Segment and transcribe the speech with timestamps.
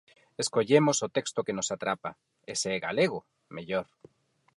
[0.43, 2.11] Escollemos o texto que nos atrapa,
[2.51, 3.19] e se é galego
[3.55, 3.87] mellor.